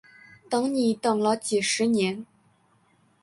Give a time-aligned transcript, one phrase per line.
[0.49, 2.25] 等你等了几十年